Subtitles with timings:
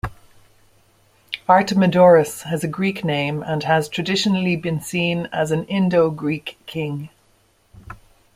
[1.47, 7.09] Artemidoros has a Greek name and has traditionally been seen as an Indo-Greek king.